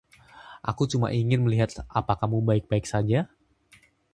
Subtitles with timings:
[0.71, 1.69] Aku cuma ingin melihat
[1.99, 3.21] apa kamu baik-baik saja.